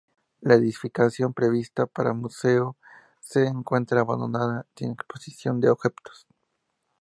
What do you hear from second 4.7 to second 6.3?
y sin exposición de objetos.